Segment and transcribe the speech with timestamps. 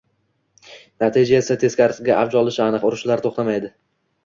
[1.03, 3.75] Natija esa teskarisiga avj olishi aniq: urishlar to‘xtamaydi